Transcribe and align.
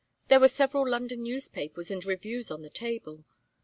There 0.29 0.39
were 0.39 0.47
several 0.47 0.89
London 0.89 1.21
newspapers 1.21 1.91
and 1.91 2.03
reviews 2.03 2.49
on 2.49 2.63
the 2.63 2.71
table. 2.71 3.23